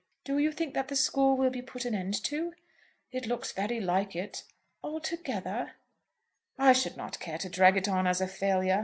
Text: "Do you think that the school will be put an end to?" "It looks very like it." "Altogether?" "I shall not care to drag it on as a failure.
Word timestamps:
"Do 0.23 0.39
you 0.39 0.51
think 0.51 0.73
that 0.73 0.87
the 0.87 0.95
school 0.95 1.37
will 1.37 1.51
be 1.51 1.61
put 1.61 1.85
an 1.85 1.93
end 1.93 2.15
to?" 2.23 2.53
"It 3.11 3.27
looks 3.27 3.51
very 3.51 3.79
like 3.79 4.15
it." 4.15 4.45
"Altogether?" 4.83 5.73
"I 6.57 6.73
shall 6.73 6.95
not 6.97 7.19
care 7.19 7.37
to 7.37 7.49
drag 7.49 7.77
it 7.77 7.87
on 7.87 8.07
as 8.07 8.19
a 8.19 8.25
failure. 8.27 8.79